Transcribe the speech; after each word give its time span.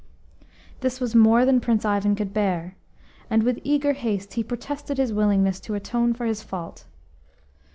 This 0.79 0.99
was 0.99 1.13
more 1.13 1.45
than 1.45 1.59
Prince 1.61 1.85
Ivan 1.85 2.15
could 2.15 2.33
bear, 2.33 2.75
and 3.29 3.43
with 3.43 3.59
eager 3.63 3.93
haste 3.93 4.33
he 4.33 4.43
protested 4.43 4.97
his 4.97 5.13
willingness 5.13 5.59
to 5.59 5.75
atone 5.75 6.15
for 6.15 6.25
his 6.25 6.41
fault. 6.41 6.85